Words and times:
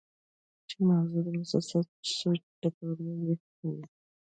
چې 0.69 0.77
مازغه 0.87 1.19
د 1.25 1.29
مسلسل 1.39 1.83
سوچ 2.17 2.41
د 2.61 2.63
پاره 2.77 3.11
وېخ 3.25 3.41
وي 3.69 3.83